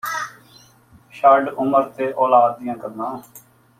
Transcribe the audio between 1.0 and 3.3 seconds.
ਛੱਡ ਉਮਰ ਅਤੇ ਔਲਾਦ ਦੀਆਂ ਗੱਲਾਂ